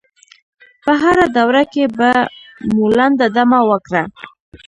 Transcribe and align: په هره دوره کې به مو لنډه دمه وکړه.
په 0.85 0.91
هره 1.01 1.25
دوره 1.37 1.63
کې 1.73 1.85
به 1.97 2.11
مو 2.73 2.85
لنډه 2.97 3.27
دمه 3.35 3.59
وکړه. 3.69 4.03